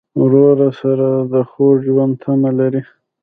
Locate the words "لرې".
2.59-2.81